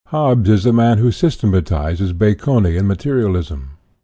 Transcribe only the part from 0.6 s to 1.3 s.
the man who